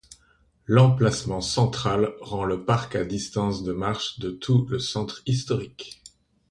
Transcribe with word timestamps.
L'emplacement 0.65 1.41
central 1.41 2.15
rend 2.21 2.43
le 2.43 2.65
parc 2.65 2.95
à 2.95 3.05
distance 3.05 3.61
de 3.61 3.71
marche 3.71 4.17
de 4.17 4.31
tout 4.31 4.65
le 4.65 4.79
centre 4.79 5.21
historique. 5.27 6.01